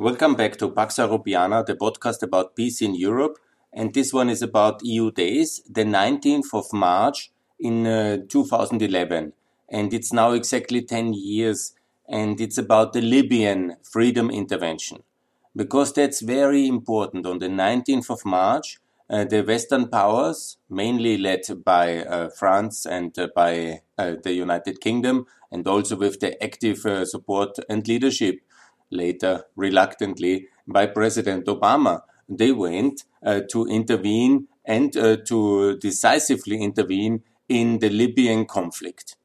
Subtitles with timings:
[0.00, 3.36] Welcome back to Pax Europiana, the podcast about peace in Europe.
[3.70, 9.34] And this one is about EU days, the 19th of March in uh, 2011.
[9.68, 11.74] And it's now exactly 10 years.
[12.08, 15.02] And it's about the Libyan freedom intervention.
[15.54, 17.26] Because that's very important.
[17.26, 18.78] On the 19th of March,
[19.10, 24.80] uh, the Western powers, mainly led by uh, France and uh, by uh, the United
[24.80, 28.40] Kingdom, and also with the active uh, support and leadership
[28.90, 32.02] later reluctantly by President Obama.
[32.28, 39.16] They went uh, to intervene and uh, to decisively intervene in the Libyan conflict.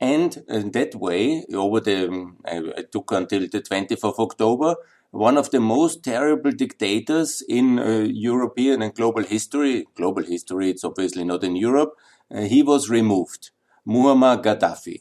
[0.00, 4.76] And in that way, over the, um, it took until the 20th of October,
[5.10, 10.84] one of the most terrible dictators in uh, European and global history, global history, it's
[10.84, 11.94] obviously not in Europe,
[12.34, 13.50] uh, he was removed.
[13.88, 15.00] Muammar Gaddafi.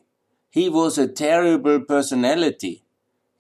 [0.50, 2.85] He was a terrible personality.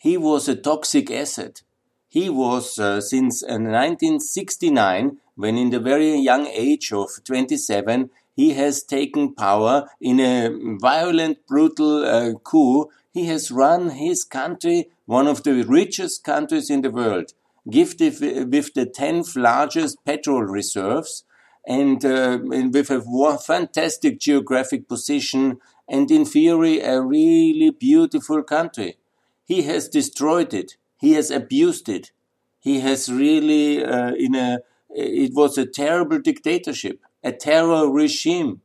[0.05, 1.63] He was a toxic asset.
[2.07, 8.53] He was uh, since 1969, uh, when in the very young age of 27, he
[8.53, 12.91] has taken power in a violent, brutal uh, coup.
[13.15, 17.33] He has run his country, one of the richest countries in the world,
[17.67, 21.23] gifted with the 10th largest petrol reserves
[21.65, 25.57] and, uh, and with a fantastic geographic position
[25.89, 28.97] and in theory a really beautiful country.
[29.45, 30.75] He has destroyed it.
[30.97, 32.11] He has abused it.
[32.59, 38.61] He has really, uh, in a, it was a terrible dictatorship, a terror regime.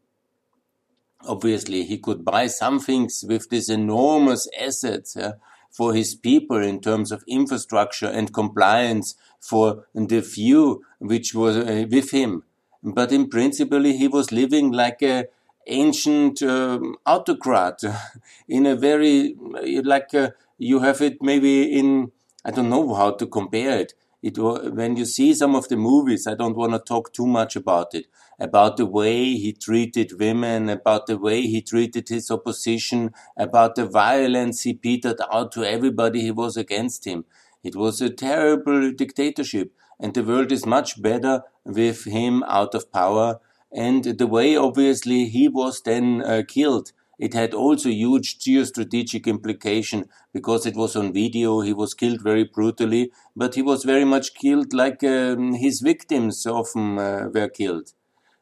[1.27, 5.33] Obviously, he could buy some things with these enormous assets uh,
[5.71, 11.85] for his people in terms of infrastructure and compliance for the few which was uh,
[11.91, 12.43] with him.
[12.83, 15.27] But in principle, he was living like a
[15.67, 17.83] ancient um, autocrat
[18.49, 19.37] in a very,
[19.85, 22.13] like a, you have it maybe in
[22.45, 23.95] I don't know how to compare it.
[24.23, 27.57] It when you see some of the movies, I don't want to talk too much
[27.57, 28.07] about it.
[28.39, 33.87] About the way he treated women, about the way he treated his opposition, about the
[33.87, 37.25] violence he petered out to everybody who was against him.
[37.63, 42.93] It was a terrible dictatorship, and the world is much better with him out of
[42.93, 43.41] power.
[43.73, 50.09] And the way, obviously, he was then uh, killed it had also huge geostrategic implication
[50.33, 51.61] because it was on video.
[51.61, 56.47] He was killed very brutally, but he was very much killed like um, his victims
[56.47, 57.93] often uh, were killed.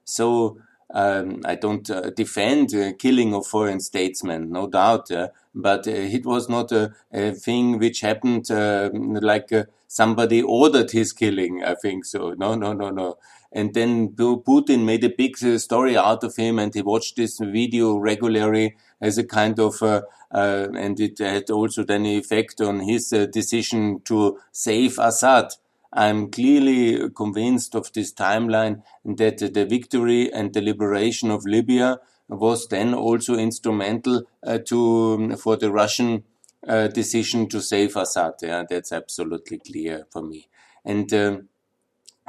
[0.05, 0.59] So
[0.95, 5.91] um, I don't uh, defend uh, killing of foreign statesmen, no doubt, uh, but uh,
[5.91, 11.65] it was not a, a, thing which happened um, like uh, somebody ordered his killing.
[11.65, 12.35] I think so.
[12.39, 13.19] No, no, no, no.
[13.53, 17.39] And then Putin made a big uh, story out of him, and he watched this
[17.39, 22.61] video regularly as a kind of, uh, uh, and it had also then an effect
[22.61, 25.53] on his uh, decision to save Assad.
[25.93, 32.69] I'm clearly convinced of this timeline that the victory and the liberation of Libya was
[32.69, 36.25] then also instrumental uh, to um, for the Russian
[36.67, 38.35] uh, decision to save Assad.
[38.43, 40.49] Yeah, that's absolutely clear for me.
[40.85, 41.49] And um,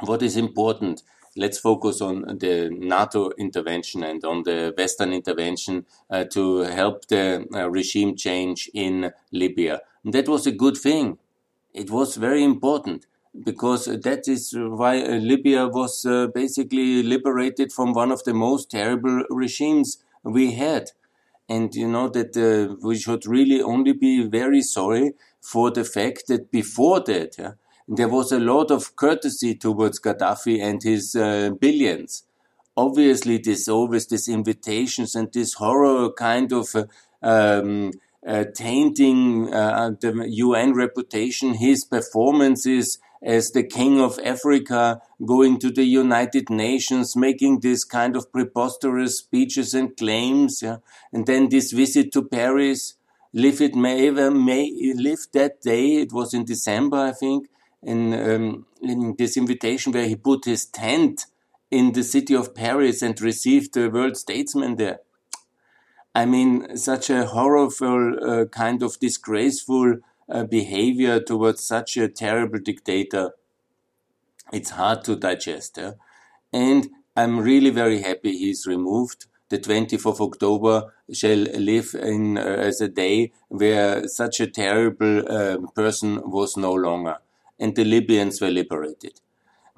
[0.02, 1.02] what is important?
[1.36, 7.46] Let's focus on the NATO intervention and on the Western intervention uh, to help the
[7.54, 9.80] uh, regime change in Libya.
[10.04, 11.18] And that was a good thing.
[11.72, 13.06] It was very important
[13.44, 18.70] because that is why uh, Libya was uh, basically liberated from one of the most
[18.70, 20.90] terrible regimes we had.
[21.48, 26.26] And you know that uh, we should really only be very sorry for the fact
[26.28, 27.52] that before that, yeah,
[27.90, 32.22] there was a lot of courtesy towards Gaddafi and his uh, billions.
[32.76, 36.84] Obviously, there's always these invitations and this horror kind of uh,
[37.20, 37.90] um,
[38.24, 45.70] uh, tainting uh, the UN reputation, his performances as the king of Africa, going to
[45.70, 50.76] the United Nations, making this kind of preposterous speeches and claims, yeah?
[51.12, 52.94] and then this visit to Paris.
[53.32, 55.96] Live it may, may live that day.
[55.96, 57.48] It was in December, I think
[57.82, 61.26] in, um, in this invitation where he put his tent
[61.70, 65.00] in the city of Paris and received the world statesman there.
[66.14, 69.98] I mean, such a horrible, uh, kind of disgraceful
[70.28, 73.32] uh, behavior towards such a terrible dictator.
[74.52, 75.78] It's hard to digest.
[75.78, 75.92] Yeah?
[76.52, 79.26] And I'm really very happy he's removed.
[79.48, 85.24] The 20th of October shall live in uh, as a day where such a terrible
[85.28, 87.18] uh, person was no longer
[87.60, 89.20] and the Libyans were liberated.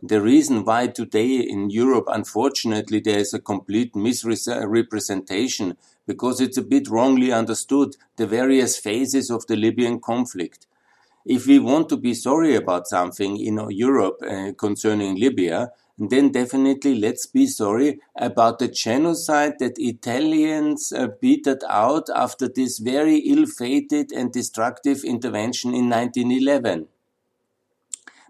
[0.03, 5.77] The reason why today in Europe, unfortunately, there is a complete misrepresentation
[6.07, 10.67] because it's a bit wrongly understood the various phases of the Libyan conflict.
[11.25, 16.99] if we want to be sorry about something in Europe uh, concerning Libya, then definitely
[16.99, 21.09] let's be sorry about the genocide that Italians uh,
[21.69, 26.89] out after this very ill-fated and destructive intervention in 1911.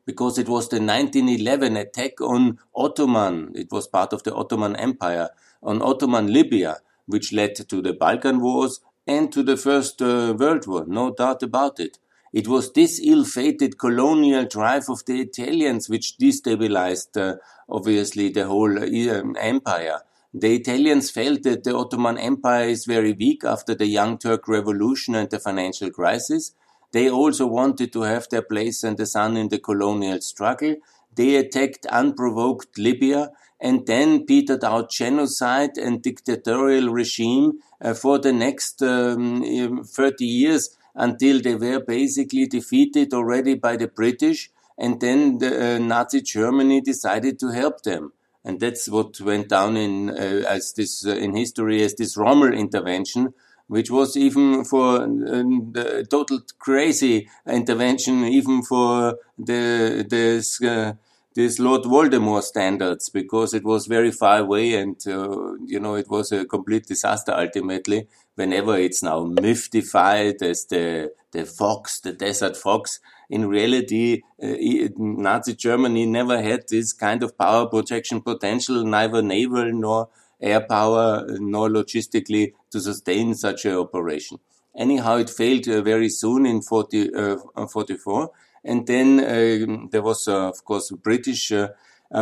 [0.05, 5.31] Because it was the 1911 attack on Ottoman, it was part of the Ottoman Empire,
[5.63, 10.67] on Ottoman Libya, which led to the Balkan Wars and to the First uh, World
[10.67, 11.99] War, no doubt about it.
[12.33, 17.37] It was this ill-fated colonial drive of the Italians which destabilized, uh,
[17.69, 20.01] obviously, the whole uh, empire.
[20.33, 25.15] The Italians felt that the Ottoman Empire is very weak after the Young Turk Revolution
[25.15, 26.55] and the financial crisis.
[26.93, 30.77] They also wanted to have their place and the sun in the colonial struggle.
[31.15, 33.31] They attacked unprovoked Libya
[33.61, 40.77] and then petered out genocide and dictatorial regime uh, for the next um, 30 years
[40.95, 46.81] until they were basically defeated already by the British, and then the, uh, Nazi Germany
[46.81, 48.13] decided to help them.
[48.45, 52.53] And that's what went down in uh, as this uh, in history as this Rommel
[52.53, 53.33] intervention,
[53.67, 60.95] which was even for um, the total crazy intervention, even for the this uh,
[61.35, 66.09] this Lord Voldemort standards, because it was very far away, and uh, you know it
[66.09, 72.57] was a complete disaster ultimately whenever it's now mythified as the the fox, the desert
[72.57, 73.01] fox.
[73.31, 74.55] In reality, uh,
[74.99, 80.09] Nazi Germany never had this kind of power projection potential, neither naval nor
[80.41, 84.39] air power, nor logistically to sustain such an operation.
[84.77, 88.31] Anyhow, it failed uh, very soon in 40, uh, 44.
[88.65, 91.69] And then uh, there was, uh, of course, British uh,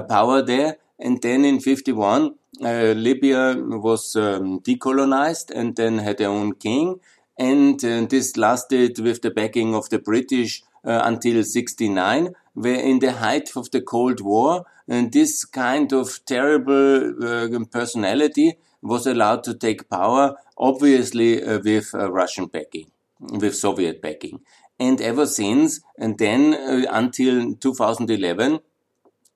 [0.09, 0.79] power there.
[0.99, 7.01] And then in 51, uh, Libya was um, decolonized and then had their own king.
[7.39, 12.99] And uh, this lasted with the backing of the British uh, until 69, where in
[12.99, 19.45] the height of the Cold War, and this kind of terrible uh, personality was allowed
[19.45, 22.91] to take power, obviously uh, with uh, Russian backing,
[23.21, 24.41] with Soviet backing.
[24.79, 26.55] And ever since, and then
[26.91, 28.61] until 2011,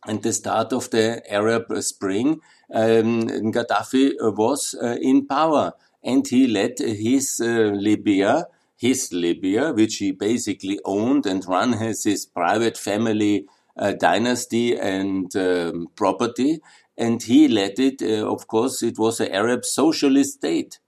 [0.06, 2.40] and the start of the Arab Spring,
[2.72, 8.46] um, Gaddafi was uh, in power and he led his uh, Libya,
[8.76, 13.46] his Libya, which he basically owned and run as his private family
[13.76, 16.60] uh, dynasty and um, property.
[16.96, 20.78] And he led it, uh, of course, it was an Arab socialist state.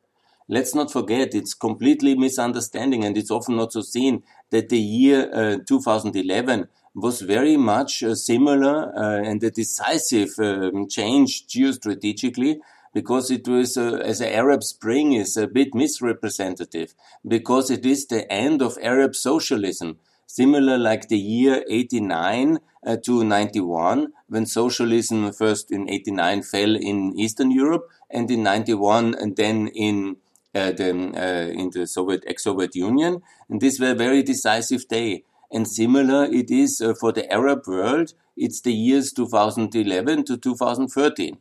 [0.48, 5.28] Let's not forget, it's completely misunderstanding and it's often not so seen that the year
[5.32, 12.58] uh, 2011 was very much uh, similar uh, and a decisive um, change geostrategically
[12.94, 16.94] because it was, uh, as an Arab Spring is a bit misrepresentative
[17.26, 19.98] because it is the end of Arab socialism.
[20.26, 27.18] Similar like the year 89 uh, to 91 when socialism first in 89 fell in
[27.18, 30.16] Eastern Europe and in 91 and then in
[30.54, 33.22] uh, the, uh, in the Soviet ex-Soviet Union.
[33.48, 35.24] And this were a very decisive day.
[35.50, 38.14] And similar it is uh, for the Arab world.
[38.36, 41.38] It's the years 2011 to 2013.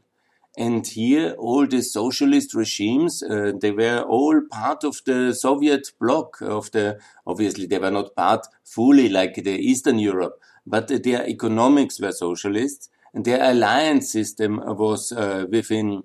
[0.58, 6.42] And here, all the socialist regimes, uh, they were all part of the Soviet bloc
[6.42, 6.98] of the,
[7.28, 12.90] obviously they were not part fully like the Eastern Europe, but their economics were socialist
[13.14, 16.04] and their alliance system was uh, within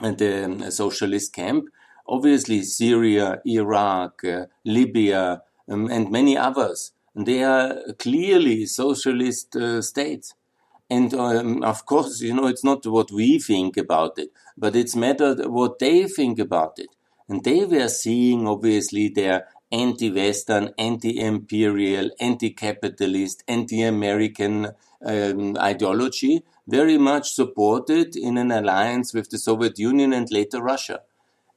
[0.00, 1.64] the um, socialist camp.
[2.06, 6.92] Obviously Syria, Iraq, uh, Libya, um, and many others.
[7.14, 10.34] They are clearly socialist uh, states.
[10.90, 14.96] And um, of course, you know, it's not what we think about it, but it's
[14.96, 16.90] matter what they think about it.
[17.28, 24.72] And they were seeing, obviously, their anti-Western, anti-imperial, anti-capitalist, anti-American
[25.06, 31.02] um, ideology very much supported in an alliance with the Soviet Union and later Russia.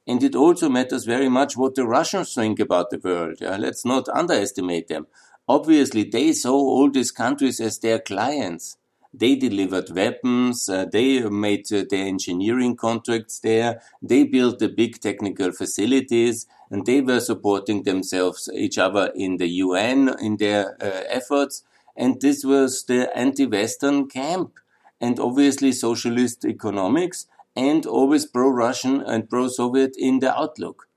[0.06, 3.42] And it also matters very much what the Russians think about the world.
[3.42, 5.08] Uh, let's not underestimate them.
[5.48, 8.76] Obviously, they saw all these countries as their clients.
[9.16, 15.52] They delivered weapons, uh, they made uh, engineering contracts there, they built the big technical
[15.52, 21.62] facilities, and they were supporting themselves, each other in the UN, in their uh, efforts.
[21.96, 24.58] And this was the anti-Western camp.
[25.00, 30.88] And obviously socialist economics and always pro-Russian and pro-Soviet in the outlook.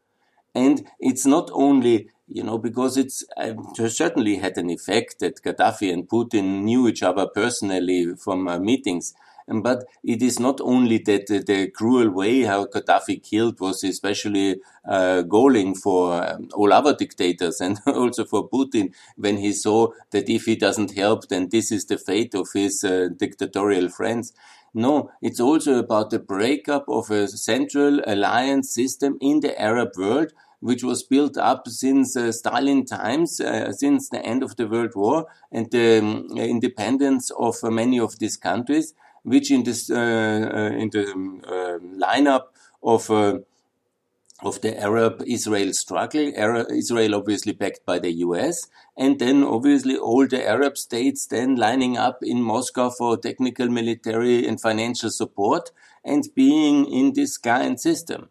[0.55, 3.53] And it's not only you know, because it's uh,
[3.87, 9.13] certainly had an effect that Gaddafi and Putin knew each other personally from uh, meetings.
[9.63, 14.59] but it is not only that the, the cruel way how Gaddafi killed was especially
[14.85, 20.29] uh, galling for um, all other dictators and also for Putin when he saw that
[20.29, 24.33] if he doesn't help, then this is the fate of his uh, dictatorial friends.
[24.73, 30.33] No, it's also about the breakup of a central alliance system in the Arab world
[30.59, 34.95] which was built up since uh, Stalin times, uh, since the end of the World
[34.95, 39.95] War and the um, independence of uh, many of these countries, which in this uh,
[39.95, 41.41] uh, in the um,
[41.99, 42.45] lineup
[42.81, 43.09] of
[44.43, 46.31] of the Arab-Israel struggle,
[46.69, 51.97] Israel obviously backed by the US, and then obviously all the Arab states then lining
[51.97, 55.71] up in Moscow for technical, military, and financial support,
[56.05, 58.29] and being in this giant system.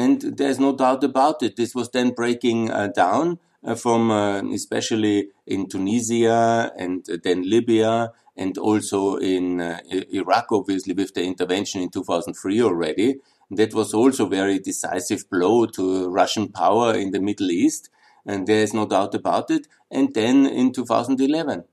[0.00, 1.56] And there's no doubt about it.
[1.56, 8.10] This was then breaking uh, down uh, from uh, especially in Tunisia and then Libya
[8.34, 9.78] and also in uh,
[10.20, 13.16] Iraq, obviously with the intervention in 2003 already.
[13.50, 17.90] That was also very decisive blow to Russian power in the Middle East.
[18.24, 19.66] And there is no doubt about it.
[19.90, 21.64] And then in 2011.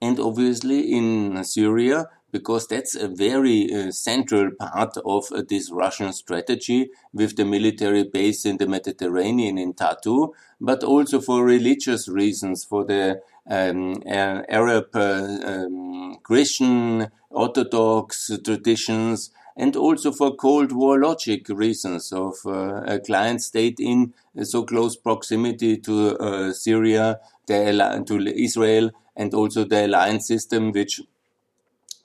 [0.00, 6.12] And obviously in Syria, because that's a very uh, central part of uh, this Russian
[6.14, 12.64] strategy with the military base in the Mediterranean in Tartus, but also for religious reasons,
[12.64, 20.98] for the um, uh, Arab uh, um, Christian Orthodox traditions, and also for Cold War
[20.98, 28.32] logic reasons of uh, a client state in so close proximity to uh, Syria, to
[28.34, 31.02] Israel, and also the alliance system, which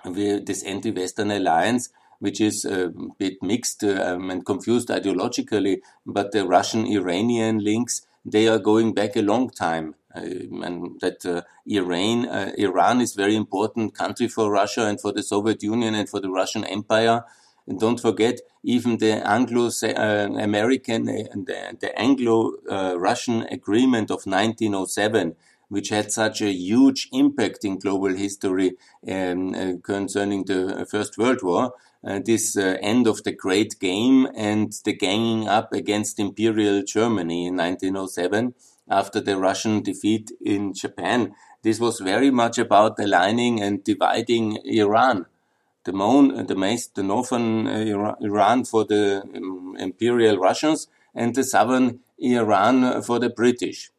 [0.06, 1.90] this anti-Western alliance,
[2.20, 8.60] which is a bit mixed um, and confused ideologically, but the Russian-Iranian links, they are
[8.60, 9.96] going back a long time.
[10.16, 10.22] Uh,
[10.64, 15.22] and that uh, Iran, uh, Iran is very important country for Russia and for the
[15.22, 17.24] Soviet Union and for the Russian Empire.
[17.68, 25.36] And don't forget, even the Anglo-American, uh, the, the Anglo-Russian agreement of 1907,
[25.70, 28.74] which had such a huge impact in global history
[29.08, 31.74] um, uh, concerning the First World War.
[32.06, 37.48] Uh, this uh, end of the great game and the ganging up against Imperial Germany
[37.48, 38.54] in 1907
[38.90, 41.34] after the Russian defeat in Japan.
[41.64, 45.26] This was very much about aligning and dividing Iran.
[45.84, 51.44] The, Mon, the, Mace, the northern uh, Iran for the um, Imperial Russians and the
[51.44, 53.92] southern Iran for the British.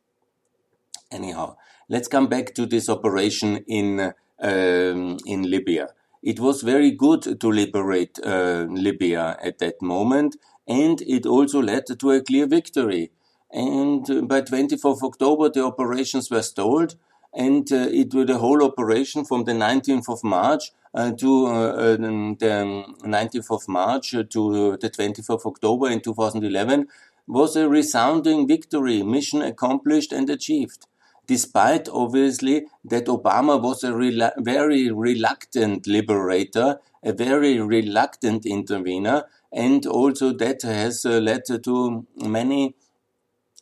[1.10, 1.56] Anyhow,
[1.88, 5.88] let's come back to this operation in um, in Libya.
[6.22, 10.36] It was very good to liberate uh, Libya at that moment,
[10.66, 13.10] and it also led to a clear victory.
[13.50, 16.96] And uh, by 24th of October, the operations were stalled,
[17.32, 21.96] and uh, it was the whole operation from the 19th of March uh, to uh,
[21.96, 26.86] um, the 19th of March to the 20th of October in 2011
[27.26, 30.86] was a resounding victory, mission accomplished and achieved
[31.28, 39.86] despite obviously that Obama was a rela very reluctant liberator, a very reluctant intervener, and
[39.86, 42.74] also that has uh, led to many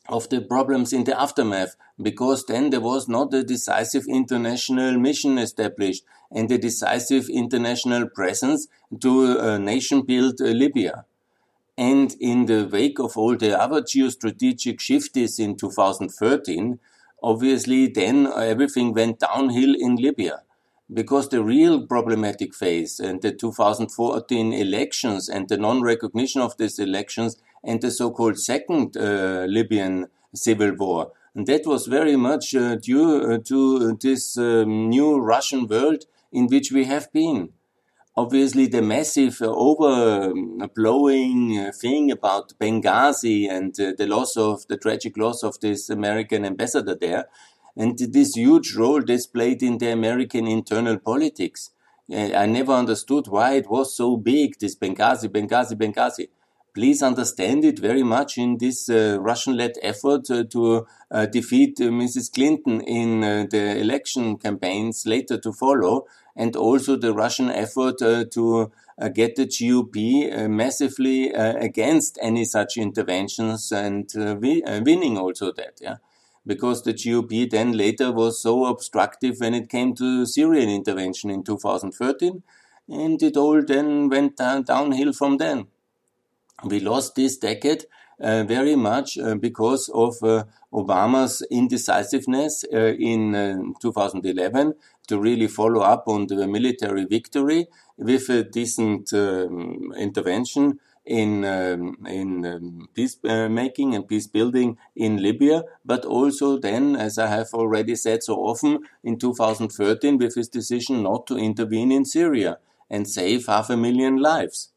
[0.08, 5.36] of the problems in the aftermath, because then there was not a decisive international mission
[5.36, 8.68] established and a decisive international presence
[9.00, 11.04] to uh, nation build uh, Libya.
[11.76, 16.78] And in the wake of all the other geostrategic shifts in 2013,
[17.30, 20.42] obviously then everything went downhill in Libya
[20.92, 27.36] because the real problematic phase and the 2014 elections and the non-recognition of these elections
[27.64, 31.10] and the so-called second uh, Libyan civil war.
[31.34, 36.46] And that was very much uh, due uh, to this um, new Russian world in
[36.46, 37.50] which we have been
[38.16, 40.48] obviously the massive uh, overblowing
[41.68, 46.44] uh, thing about Benghazi and uh, the loss of the tragic loss of this American
[46.44, 47.26] ambassador there,
[47.76, 51.70] and this huge role this played in the American internal politics.
[52.08, 56.28] I never understood why it was so big, this Benghazi, Benghazi, Benghazi.
[56.72, 60.86] Please understand it very much in this uh, Russian-led effort uh, to
[61.32, 62.32] defeat Mrs.
[62.32, 68.70] Clinton in the election campaigns later to follow and also the Russian effort uh, to
[68.98, 75.96] uh, get the GOP uh, massively against any such interventions and winning also that, yeah
[76.46, 81.42] because the GOP then later was so obstructive when it came to Syrian intervention in
[81.42, 82.42] 2013,
[82.88, 85.66] and it all then went down, downhill from then.
[86.64, 87.86] We lost this decade
[88.20, 90.44] uh, very much uh, because of uh,
[90.76, 94.74] Obama's indecisiveness uh, in uh, 2011
[95.08, 97.66] to really follow up on the military victory
[97.96, 104.76] with a decent um, intervention in um, in um, peace uh, making and peace building
[104.96, 110.34] in Libya, but also then, as I have already said so often, in 2013 with
[110.34, 112.58] his decision not to intervene in Syria
[112.90, 114.70] and save half a million lives.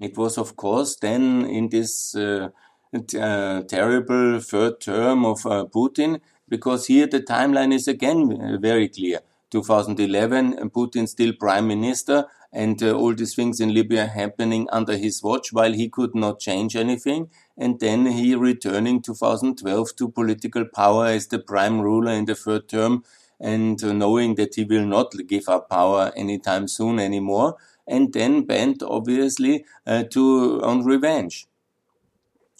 [0.00, 2.48] It was, of course, then in this uh,
[2.94, 8.88] uh, terrible third term of uh, Putin, because here the timeline is again uh, very
[8.88, 9.20] clear.
[9.50, 15.22] 2011, Putin still prime minister, and uh, all these things in Libya happening under his
[15.22, 17.28] watch while he could not change anything.
[17.56, 22.68] And then he returning 2012 to political power as the prime ruler in the third
[22.68, 23.04] term
[23.40, 27.56] and uh, knowing that he will not give up power anytime soon anymore.
[27.86, 31.46] And then bent obviously uh, to on revenge.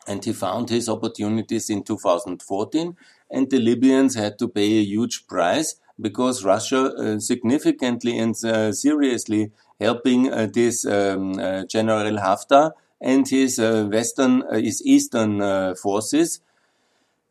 [0.06, 2.96] And he found his opportunities in 2014
[3.30, 8.72] and the Libyans had to pay a huge price because Russia uh, significantly and uh,
[8.72, 16.40] seriously helping uh, this um, uh, General Haftar and his uh, western, his eastern forces,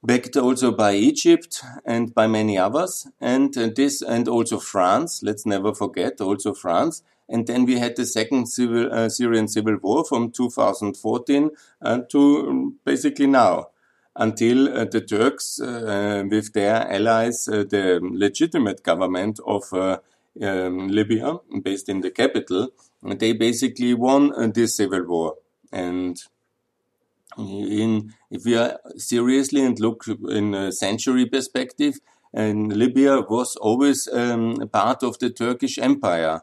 [0.04, 5.24] backed also by Egypt and by many others, and this and also France.
[5.24, 7.02] Let's never forget also France.
[7.30, 11.52] And then we had the second civil, uh, Syrian civil war from 2014
[11.82, 13.68] uh, to basically now,
[14.16, 22.02] until uh, the Turks, with their allies, the legitimate government of um, Libya, based in
[22.02, 22.70] the capital,
[23.04, 25.36] they basically won uh, this civil war.
[25.72, 26.22] And
[27.38, 31.96] in, if we are seriously and look in a century perspective,
[32.34, 36.42] and Libya was always um, part of the Turkish Empire.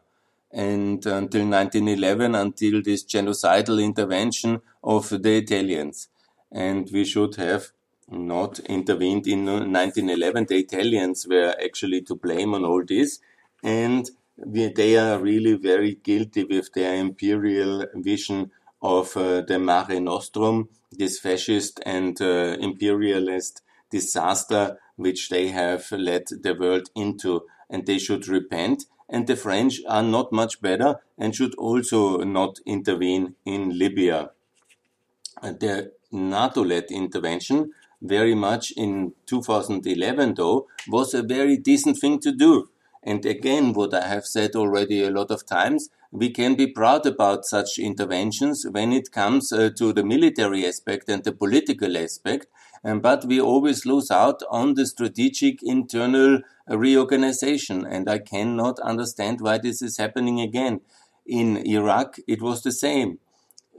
[0.53, 6.09] And until 1911, until this genocidal intervention of the Italians.
[6.51, 7.71] And we should have
[8.09, 10.47] not intervened in 1911.
[10.47, 13.21] The Italians were actually to blame on all this
[13.63, 14.11] and
[14.47, 18.51] they are really very guilty with their imperial vision
[18.83, 26.27] of uh, the Mare Nostrum, this fascist and uh, imperialist disaster which they have led
[26.29, 28.85] the world into, and they should repent.
[29.11, 34.31] And the French are not much better and should also not intervene in Libya.
[35.43, 42.71] The NATO-led intervention, very much in 2011 though, was a very decent thing to do
[43.03, 47.07] and again, what I have said already a lot of times, we can be proud
[47.07, 52.47] about such interventions when it comes uh, to the military aspect and the political aspect.
[52.85, 57.85] Um, but we always lose out on the strategic internal reorganization.
[57.85, 60.81] And I cannot understand why this is happening again.
[61.27, 63.19] In Iraq, it was the same.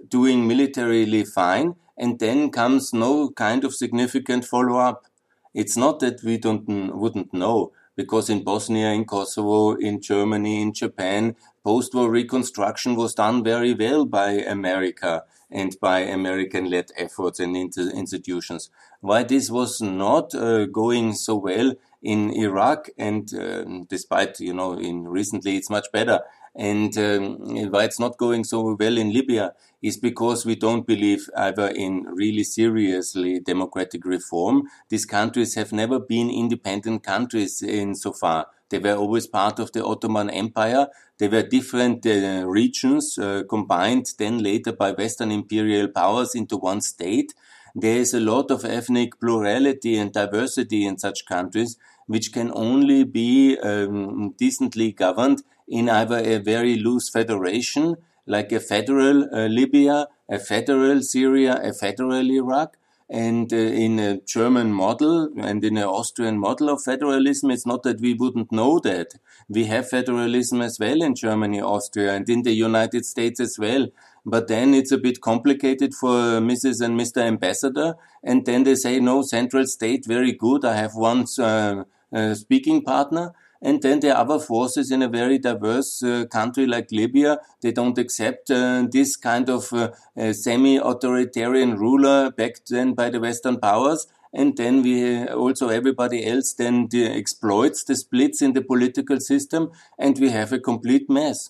[0.08, 5.06] Doing militarily fine, and then comes no kind of significant follow up.
[5.54, 10.74] It's not that we don't wouldn't know because in Bosnia, in Kosovo, in Germany, in
[10.74, 18.70] Japan, post-war reconstruction was done very well by America and by American-led efforts and institutions.
[19.02, 24.74] Why this was not uh, going so well in Iraq, and uh, despite you know,
[24.74, 26.22] in recently it's much better,
[26.56, 27.38] and um,
[27.72, 32.04] why it's not going so well in Libya is because we don't believe either in
[32.06, 34.64] really seriously democratic reform.
[34.90, 38.48] These countries have never been independent countries in so far.
[38.70, 40.88] They were always part of the Ottoman Empire.
[41.18, 46.82] They were different uh, regions uh, combined then later by Western imperial powers into one
[46.82, 47.34] state.
[47.76, 53.04] There is a lot of ethnic plurality and diversity in such countries, which can only
[53.04, 60.08] be um, decently governed in either a very loose federation, like a federal uh, Libya,
[60.30, 62.78] a federal Syria, a federal Iraq,
[63.10, 67.84] and uh, in a German model and in an Austrian model of federalism, it's not
[67.84, 69.16] that we wouldn't know that.
[69.50, 73.88] We have federalism as well in Germany, Austria, and in the United States as well.
[74.26, 76.82] But then it's a bit complicated for Mrs.
[76.82, 77.22] and Mr.
[77.22, 77.96] Ambassador.
[78.24, 80.64] And then they say, no, central state, very good.
[80.64, 83.34] I have one uh, uh, speaking partner.
[83.64, 87.40] And then are other forces in a very diverse uh, country like Libya.
[87.62, 89.92] They don't accept uh, this kind of uh,
[90.34, 94.08] semi-authoritarian ruler backed then by the Western powers.
[94.34, 100.18] And then we also everybody else then exploits the splits in the political system, and
[100.18, 101.50] we have a complete mess.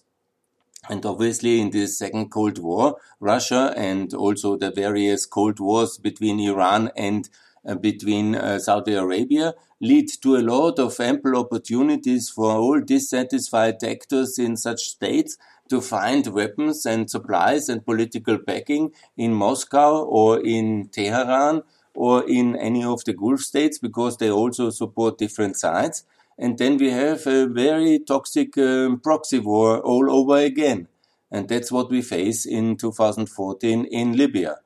[0.90, 6.40] And obviously, in the Second Cold War, Russia and also the various Cold Wars between
[6.40, 7.30] Iran and
[7.64, 13.84] uh, between uh, Saudi Arabia lead to a lot of ample opportunities for all dissatisfied
[13.84, 15.38] actors in such states
[15.70, 21.62] to find weapons and supplies and political backing in Moscow or in Tehran
[21.94, 26.04] or in any of the Gulf states because they also support different sides.
[26.42, 30.88] And then we have a very toxic um, proxy war all over again.
[31.30, 34.58] And that's what we face in 2014 in Libya.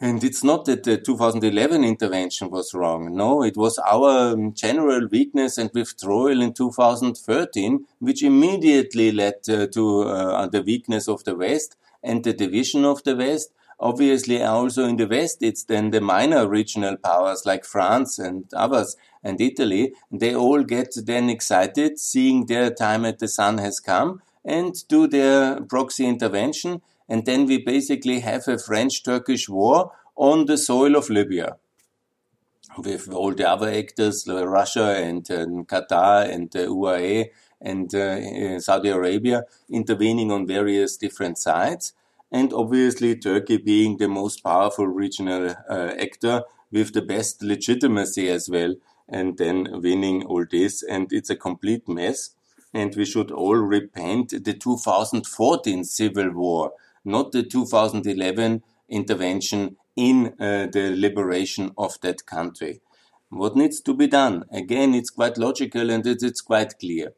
[0.00, 3.14] And it's not that the 2011 intervention was wrong.
[3.14, 9.66] No, it was our um, general weakness and withdrawal in 2013, which immediately led uh,
[9.66, 13.52] to uh, the weakness of the West and the division of the West.
[13.78, 18.96] Obviously, also in the West, it's then the minor regional powers like France and others
[19.22, 19.92] and Italy.
[20.10, 25.06] They all get then excited seeing their time at the sun has come and do
[25.06, 26.80] their proxy intervention
[27.10, 31.56] and then we basically have a French-Turkish war on the soil of Libya
[32.78, 37.30] with all the other actors, Russia and uh, Qatar and the UAE
[37.60, 41.94] and uh, Saudi Arabia intervening on various different sides.
[42.30, 48.48] And obviously Turkey being the most powerful regional uh, actor with the best legitimacy as
[48.48, 48.76] well
[49.10, 50.82] and then winning all this.
[50.82, 52.30] And it's a complete mess.
[52.72, 56.72] And we should all repent the 2014 civil war
[57.04, 62.80] not the 2011 intervention in uh, the liberation of that country.
[63.30, 64.44] What needs to be done?
[64.50, 67.12] Again, it's quite logical and it's quite clear.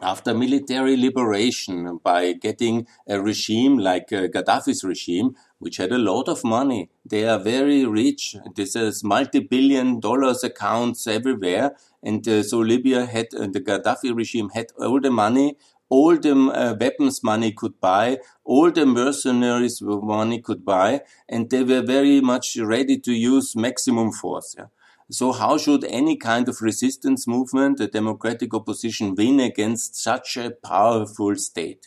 [0.00, 6.28] After military liberation, by getting a regime like uh, Gaddafi's regime, which had a lot
[6.28, 8.36] of money, they are very rich.
[8.54, 11.76] This is multi-billion dollars accounts everywhere.
[12.02, 15.56] And uh, so Libya had, uh, the Gaddafi regime had all the money
[15.90, 21.62] all the uh, weapons money could buy, all the mercenaries money could buy, and they
[21.62, 24.54] were very much ready to use maximum force.
[24.58, 24.66] Yeah?
[25.10, 30.50] So how should any kind of resistance movement, a democratic opposition, win against such a
[30.50, 31.86] powerful state?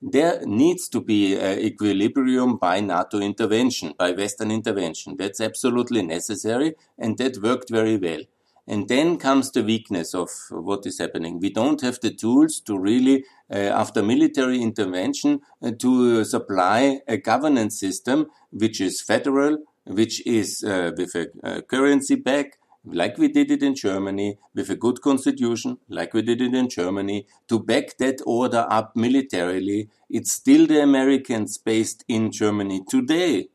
[0.00, 5.16] There needs to be an equilibrium by NATO intervention, by Western intervention.
[5.18, 8.20] That's absolutely necessary, and that worked very well.
[8.66, 11.40] And then comes the weakness of what is happening.
[11.40, 17.16] We don't have the tools to really, uh, after military intervention, uh, to supply a
[17.16, 19.58] governance system which is federal,
[19.88, 24.70] which is uh, with a, a currency back, like we did it in Germany, with
[24.70, 29.88] a good constitution, like we did it in Germany, to back that order up militarily.
[30.08, 33.48] It's still the Americans based in Germany today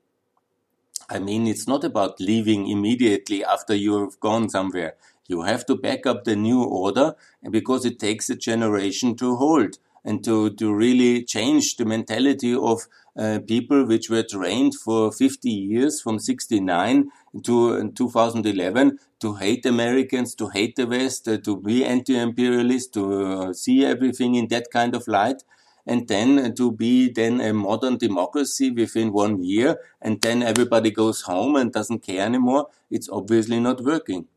[1.10, 4.96] I mean, it's not about leaving immediately after you've gone somewhere.
[5.28, 7.16] You have to back up the new order
[7.50, 12.88] because it takes a generation to hold and to, to really change the mentality of
[13.18, 17.10] uh, people which were trained for 50 years from 69
[17.44, 23.54] to 2011 to hate Americans, to hate the West, uh, to be anti-imperialist, to uh,
[23.54, 25.44] see everything in that kind of light
[25.86, 31.22] and then to be then a modern democracy within one year and then everybody goes
[31.22, 34.28] home and doesn't care anymore, it's obviously not working.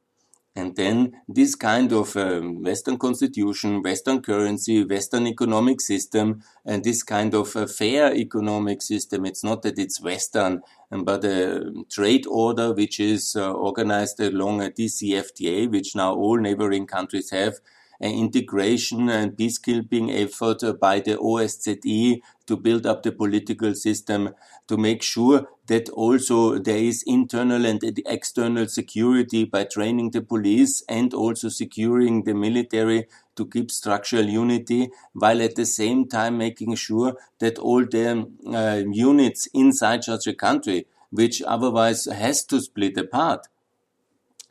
[0.57, 7.03] And then this kind of um, Western constitution, Western currency, Western economic system, and this
[7.03, 12.27] kind of uh, fair economic system, it's not that it's Western, um, but a trade
[12.27, 17.57] order which is uh, organized along a DCFTA, which now all neighboring countries have,
[18.01, 24.35] an integration and peacekeeping effort by the OSCE to build up the political system
[24.69, 30.83] to make sure that also there is internal and external security by training the police
[30.89, 33.07] and also securing the military
[33.37, 38.83] to keep structural unity while at the same time making sure that all the uh,
[38.93, 43.47] units inside such a country which otherwise has to split apart.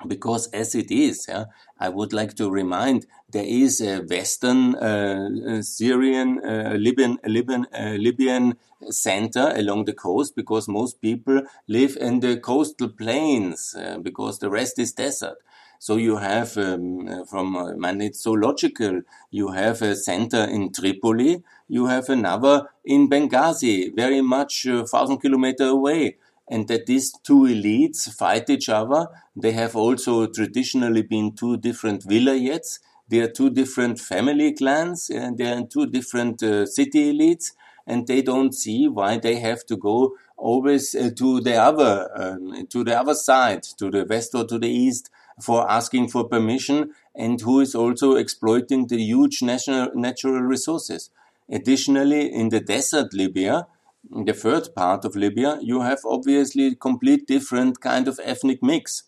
[0.08, 1.46] Because as it is, yeah,
[1.80, 3.06] I would like to remind
[3.36, 8.56] there is a Western uh, uh Syrian, uh, Libyan, Libyan, uh, Libyan
[8.90, 14.50] center along the coast because most people live in the coastal plains uh, because the
[14.50, 15.38] rest is desert.
[15.80, 19.02] So you have um, from, uh, and it's so logical.
[19.32, 21.44] You have a center in Tripoli.
[21.68, 26.16] You have another in Benghazi, very much a thousand kilometer away
[26.48, 29.08] and that these two elites fight each other.
[29.36, 32.80] They have also traditionally been two different vilayets.
[33.08, 37.52] They are two different family clans and they are two different uh, city elites
[37.88, 42.66] and they don't see why they have to go always uh, to the other, um,
[42.68, 45.10] to the other side, to the west or to the east
[45.42, 51.10] for asking for permission and who is also exploiting the huge national, natural resources.
[51.50, 53.68] Additionally, in the desert Libya,
[54.14, 59.04] in the third part of Libya, you have obviously complete different kind of ethnic mix.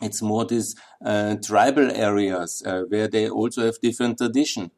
[0.00, 4.70] It's more these uh, tribal areas uh, where they also have different tradition.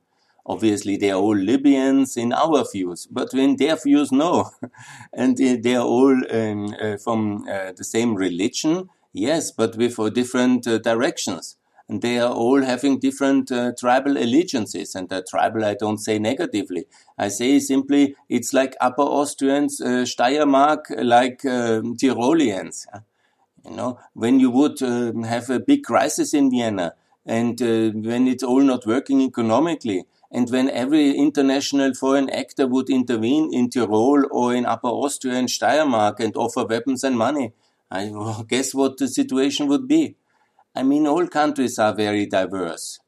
[0.45, 4.51] Obviously, they are all Libyans in our views, but in their views, no.
[5.13, 10.09] and they are all um, uh, from uh, the same religion, yes, but with uh,
[10.09, 11.57] different uh, directions.
[11.89, 14.95] And they are all having different uh, tribal allegiances.
[14.95, 16.87] And the tribal, I don't say negatively.
[17.19, 22.87] I say simply, it's like Upper Austrians, uh, Steiermark, like um, Tyroleans.
[23.65, 26.95] You know, when you would um, have a big crisis in Vienna,
[27.25, 33.53] and when it's all not working economically, and when every international foreign actor would intervene
[33.53, 37.53] in Tyrol or in Upper Austria and Steiermark and offer weapons and money,
[37.91, 38.11] I
[38.49, 40.17] guess what the situation would be.
[40.75, 42.99] I mean, all countries are very diverse.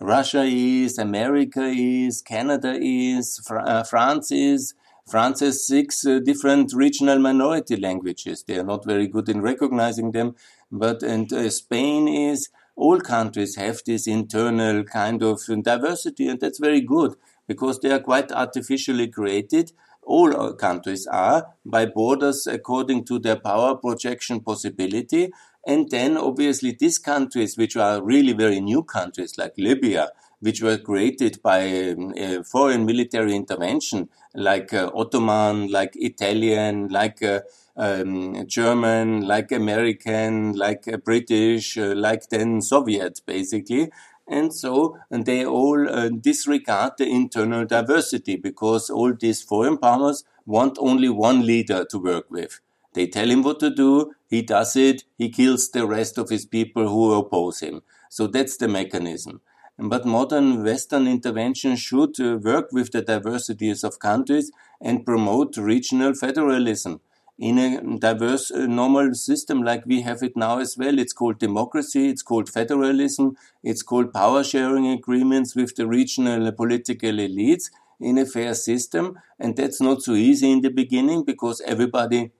[0.00, 4.74] Russia is, America is, Canada is, Fr uh, France is.
[5.10, 8.44] France has six uh, different regional minority languages.
[8.46, 10.34] They are not very good in recognizing them,
[10.70, 16.58] but and uh, Spain is all countries have this internal kind of diversity, and that's
[16.58, 17.16] very good
[17.48, 19.72] because they are quite artificially created.
[20.02, 25.30] All countries are by borders according to their power projection possibility.
[25.66, 30.08] And then obviously these countries, which are really very new countries like Libya,
[30.40, 37.40] which were created by um, foreign military intervention, like uh, Ottoman, like Italian, like uh,
[37.76, 43.90] um, German, like American, like uh, British, uh, like then Soviet, basically.
[44.26, 50.24] And so and they all uh, disregard the internal diversity because all these foreign powers
[50.44, 52.60] want only one leader to work with.
[52.94, 56.44] They tell him what to do, he does it, he kills the rest of his
[56.46, 57.82] people who oppose him.
[58.10, 59.40] So that's the mechanism.
[59.78, 66.14] But modern Western intervention should uh, work with the diversities of countries and promote regional
[66.14, 67.00] federalism
[67.38, 70.98] in a diverse uh, normal system like we have it now as well.
[70.98, 77.12] It's called democracy, it's called federalism, it's called power sharing agreements with the regional political
[77.12, 79.18] elites in a fair system.
[79.38, 82.32] And that's not so easy in the beginning because everybody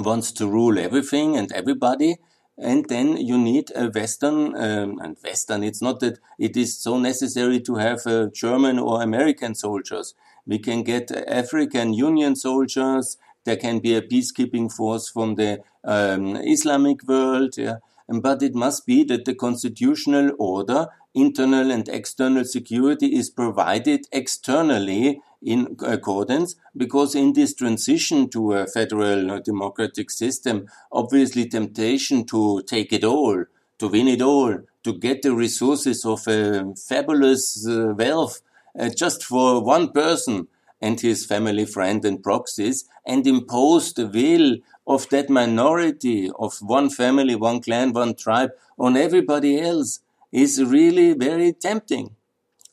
[0.00, 2.16] wants to rule everything and everybody.
[2.60, 6.98] And then you need a Western, um, and Western, it's not that it is so
[6.98, 10.14] necessary to have uh, German or American soldiers.
[10.46, 16.36] We can get African Union soldiers, there can be a peacekeeping force from the um,
[16.36, 17.76] Islamic world, yeah.
[18.08, 25.20] but it must be that the constitutional order, internal and external security is provided externally
[25.42, 32.92] in accordance because in this transition to a federal democratic system, obviously temptation to take
[32.92, 33.44] it all,
[33.78, 38.40] to win it all, to get the resources of a fabulous uh, wealth
[38.78, 40.48] uh, just for one person
[40.82, 46.88] and his family, friend, and proxies, and impose the will of that minority of one
[46.88, 50.00] family, one clan, one tribe on everybody else
[50.32, 52.16] is really very tempting.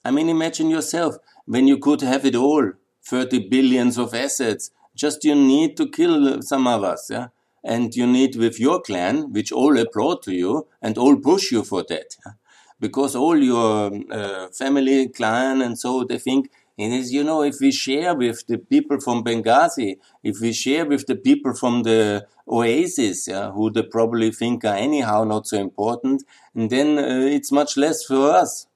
[0.03, 2.71] I mean, imagine yourself when you could have it all
[3.03, 4.71] 30 billions of assets.
[4.95, 7.27] Just you need to kill some of us, yeah?
[7.63, 11.63] And you need with your clan, which all applaud to you and all push you
[11.63, 12.15] for that.
[12.25, 12.33] Yeah?
[12.79, 17.59] Because all your uh, family, clan, and so they think and as you know, if
[17.59, 22.27] we share with the people from Benghazi, if we share with the people from the
[22.47, 27.51] oasis, yeah, who they probably think are anyhow not so important, and then uh, it's
[27.51, 28.67] much less for us.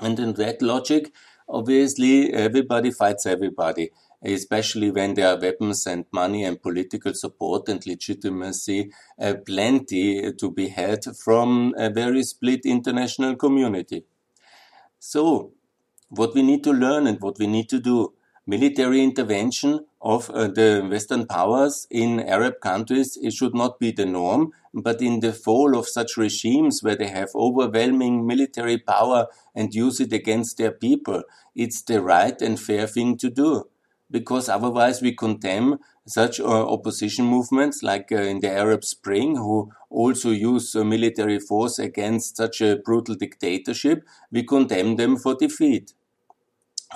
[0.00, 1.12] And in that logic,
[1.48, 3.90] obviously, everybody fights everybody,
[4.22, 10.50] especially when there are weapons and money and political support and legitimacy, uh, plenty to
[10.50, 14.04] be had from a very split international community.
[14.98, 15.52] So,
[16.14, 18.12] what we need to learn and what we need to do.
[18.46, 24.04] Military intervention of uh, the Western powers in Arab countries it should not be the
[24.04, 29.74] norm, but in the fall of such regimes where they have overwhelming military power and
[29.74, 31.22] use it against their people,
[31.54, 33.64] it's the right and fair thing to do.
[34.10, 39.70] Because otherwise we condemn such uh, opposition movements like uh, in the Arab Spring, who
[39.88, 45.94] also use uh, military force against such a brutal dictatorship, we condemn them for defeat.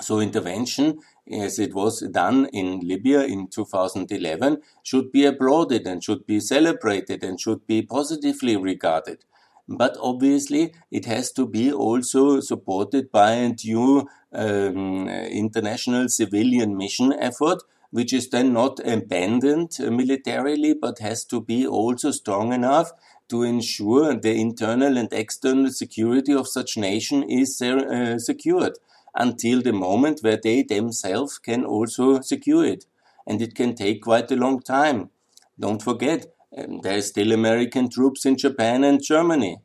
[0.01, 6.25] So intervention, as it was done in Libya in 2011, should be applauded and should
[6.25, 9.25] be celebrated and should be positively regarded.
[9.67, 17.11] But obviously, it has to be also supported by a due um, international civilian mission
[17.13, 22.91] effort, which is then not abandoned militarily, but has to be also strong enough
[23.29, 28.77] to ensure the internal and external security of such nation is uh, secured
[29.17, 32.85] until the moment where they themselves can also secure it.
[33.25, 35.09] And it can take quite a long time.
[35.59, 36.27] Don't forget,
[36.57, 39.57] um, there are still American troops in Japan and Germany.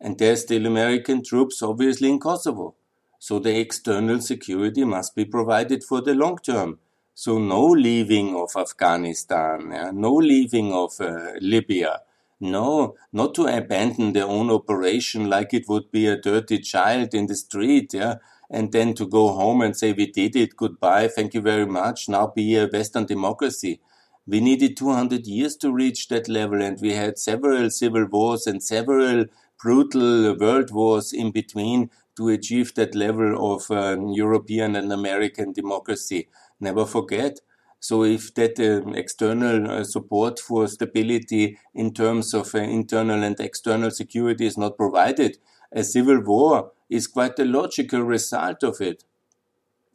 [0.00, 2.74] And there are still American troops, obviously, in Kosovo.
[3.18, 6.78] So the external security must be provided for the long term.
[7.14, 9.90] So no leaving of Afghanistan, yeah?
[9.90, 12.02] no leaving of uh, Libya.
[12.38, 17.26] No, not to abandon their own operation like it would be a dirty child in
[17.26, 18.16] the street, yeah,
[18.50, 22.08] and then to go home and say we did it, goodbye, thank you very much.
[22.08, 23.80] Now be a Western democracy.
[24.26, 28.62] We needed 200 years to reach that level, and we had several civil wars and
[28.62, 29.26] several
[29.62, 36.28] brutal world wars in between to achieve that level of uh, European and American democracy.
[36.60, 37.40] Never forget.
[37.78, 43.38] So if that uh, external uh, support for stability in terms of uh, internal and
[43.38, 45.38] external security is not provided,
[45.72, 49.04] a civil war is quite a logical result of it.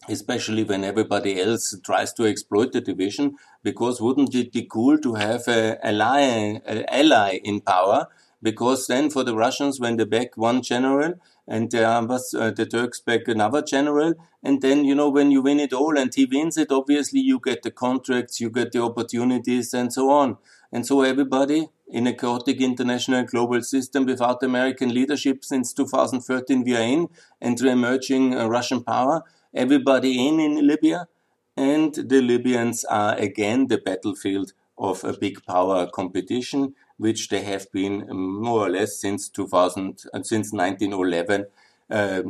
[0.10, 5.14] Especially when everybody else tries to exploit the division, because wouldn't it be cool to
[5.14, 8.08] have an ally, a ally in power
[8.42, 11.14] because then for the Russians, when they back one general
[11.48, 15.60] and the, uh, the Turks back another general, and then, you know, when you win
[15.60, 19.74] it all and he wins it, obviously you get the contracts, you get the opportunities
[19.74, 20.38] and so on.
[20.72, 26.76] And so everybody in a chaotic international global system without American leadership since 2013 we
[26.76, 27.10] are in
[27.42, 31.08] and re emerging uh, Russian power, everybody in in Libya,
[31.58, 37.72] and the Libyans are again the battlefield of a big power competition which they have
[37.72, 41.46] been more or less since 2000, uh, since 1911,
[41.90, 42.22] uh,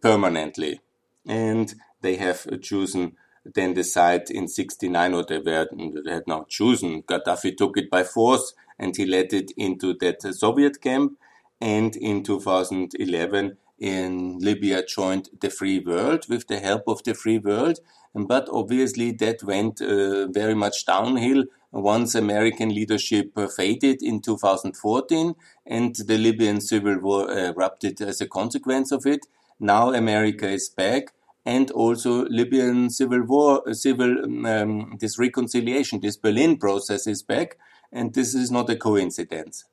[0.00, 0.80] permanently.
[1.26, 5.68] And they have chosen then the site in 69, or they, were,
[6.04, 7.02] they had not chosen.
[7.02, 11.18] Gaddafi took it by force and he led it into that Soviet camp.
[11.60, 17.38] And in 2011, in Libya joined the free world with the help of the free
[17.38, 17.78] world.
[18.14, 25.34] But obviously that went uh, very much downhill once American leadership faded in 2014
[25.66, 29.26] and the Libyan civil war erupted as a consequence of it.
[29.58, 31.13] Now America is back
[31.46, 37.58] and also Libyan civil war, uh, civil, um, this reconciliation, this Berlin process is back.
[37.92, 39.64] And this is not a coincidence.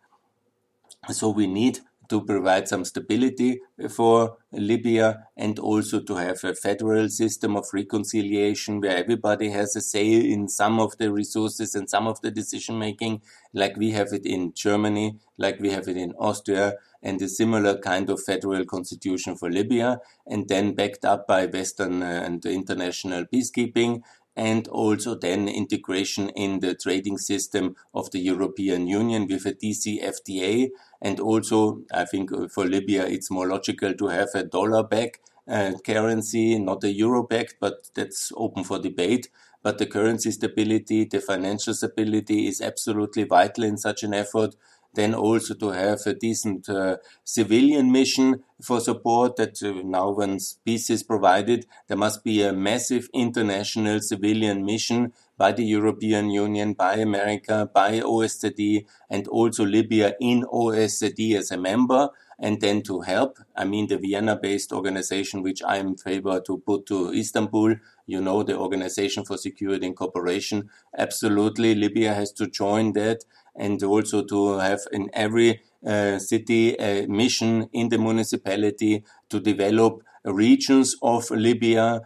[1.09, 1.79] So we need
[2.11, 8.81] to provide some stability for Libya and also to have a federal system of reconciliation
[8.81, 12.77] where everybody has a say in some of the resources and some of the decision
[12.77, 13.21] making,
[13.53, 17.77] like we have it in Germany, like we have it in Austria, and a similar
[17.77, 23.23] kind of federal constitution for Libya, and then backed up by Western uh, and international
[23.23, 24.01] peacekeeping
[24.35, 30.69] and also then integration in the trading system of the European Union with a DCFTA.
[31.01, 35.19] And also, I think uh, for Libya, it's more logical to have a dollar back
[35.47, 39.29] uh, currency, not a euro backed, but that's open for debate.
[39.63, 44.55] But the currency stability, the financial stability is absolutely vital in such an effort
[44.93, 50.37] then also to have a decent uh, civilian mission for support that uh, now when
[50.65, 56.73] peace is provided, there must be a massive international civilian mission by the European Union,
[56.73, 62.09] by America, by OSCE, and also Libya in OSCE as a member
[62.41, 63.37] and then to help.
[63.55, 67.75] I mean, the Vienna based organization, which I am favor to put to Istanbul,
[68.11, 70.69] you know, the Organization for Security and Cooperation.
[70.97, 73.23] Absolutely, Libya has to join that
[73.55, 80.03] and also to have in every uh, city a mission in the municipality to develop
[80.25, 82.01] regions of Libya.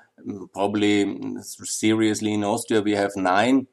[0.54, 0.96] Probably
[1.42, 3.68] seriously in Austria, we have nine.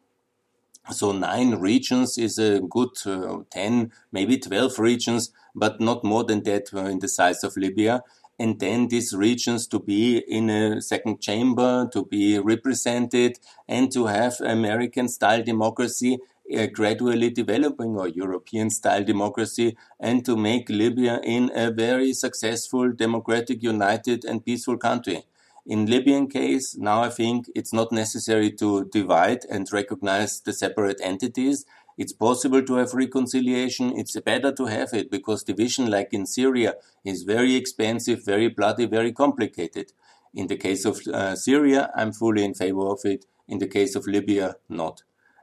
[0.91, 6.43] So nine regions is a good uh, 10, maybe 12 regions, but not more than
[6.43, 8.03] that uh, in the size of Libya
[8.39, 14.07] and then these regions to be in a second chamber, to be represented, and to
[14.07, 16.19] have American style democracy
[16.57, 22.93] uh, gradually developing or European style democracy and to make Libya in a very successful,
[22.93, 25.25] democratic, united and peaceful country.
[25.65, 31.01] In Libyan case, now I think it's not necessary to divide and recognize the separate
[31.01, 31.65] entities.
[32.03, 33.87] It's possible to have reconciliation.
[34.01, 38.87] It's better to have it because division, like in Syria, is very expensive, very bloody,
[38.87, 39.93] very complicated.
[40.35, 43.27] In the case of uh, Syria, I'm fully in favor of it.
[43.47, 45.03] In the case of Libya, not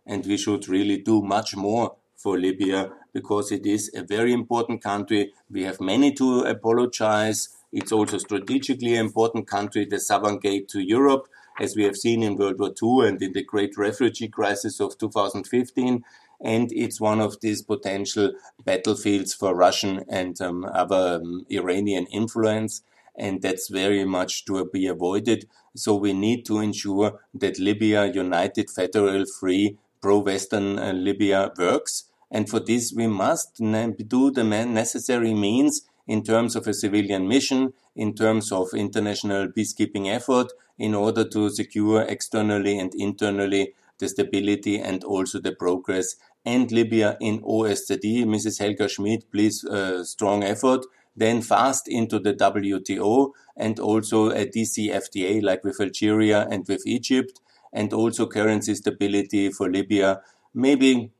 [0.09, 4.81] and we should really do much more for Libya because it is a very important
[4.81, 5.31] country.
[5.49, 7.49] We have many to apologize.
[7.71, 11.27] It's also strategically important country, the southern gate to Europe,
[11.61, 14.97] as we have seen in World War II and in the great refugee crisis of
[14.97, 16.03] 2015.
[16.41, 18.33] And it's one of these potential
[18.63, 22.81] battlefields for Russian and um, other um, Iranian influence.
[23.17, 25.47] And that's very much to be avoided.
[25.75, 32.05] So we need to ensure that Libya, united, federal, free, pro-Western uh, Libya works.
[32.31, 37.73] And for this, we must do the necessary means in terms of a civilian mission,
[37.95, 44.79] in terms of international peacekeeping effort, in order to secure externally and internally the stability
[44.79, 46.15] and also the progress
[46.55, 48.25] and Libya in OSCE.
[48.25, 48.59] Mrs.
[48.59, 50.85] Helga Schmid, please, uh, strong effort.
[51.15, 57.39] Then fast into the WTO and also a DCFTA like with Algeria and with Egypt
[57.73, 60.21] and also currency stability for Libya.
[60.53, 61.11] Maybe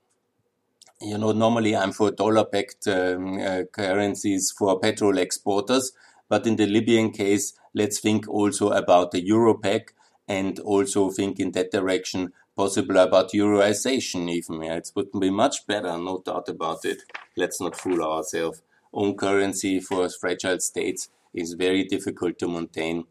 [1.02, 5.94] you know, normally I'm for dollar-backed um, uh, currencies for petrol exporters,
[6.28, 9.94] but in the Libyan case, let's think also about the euro pack
[10.30, 14.62] and also think in that direction, possible about euroization even.
[14.62, 17.02] Yeah, it would be much better, no doubt about it.
[17.36, 18.62] Let's not fool ourselves.
[18.94, 23.06] Own currency for fragile states is very difficult to maintain.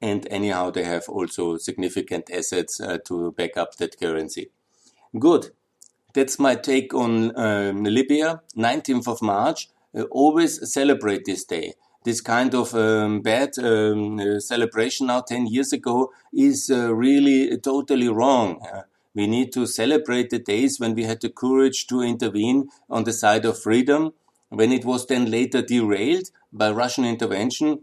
[0.00, 4.50] And anyhow, they have also significant assets uh, to back up that currency.
[5.18, 5.50] Good.
[6.14, 8.42] That's my take on um, Libya.
[8.56, 9.70] 19th of March.
[9.96, 11.74] Uh, always celebrate this day.
[12.08, 17.54] This kind of um, bad um, uh, celebration now 10 years ago is uh, really
[17.58, 18.66] totally wrong.
[19.14, 23.12] we need to celebrate the days when we had the courage to intervene on the
[23.12, 24.14] side of freedom,
[24.48, 27.80] when it was then later derailed by Russian intervention.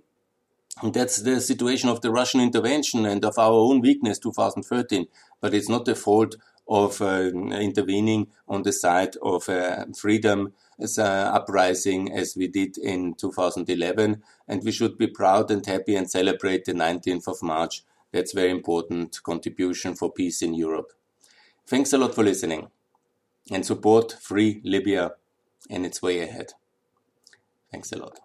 [0.81, 5.05] And that's the situation of the Russian intervention and of our own weakness 2013.
[5.39, 6.35] But it's not the fault
[6.67, 7.29] of uh,
[7.69, 14.21] intervening on the side of uh, freedom uh, uprising as we did in 2011.
[14.47, 17.83] And we should be proud and happy and celebrate the 19th of March.
[18.11, 20.91] That's very important contribution for peace in Europe.
[21.67, 22.69] Thanks a lot for listening
[23.51, 25.13] and support free Libya
[25.69, 26.53] and its way ahead.
[27.71, 28.19] Thanks a lot.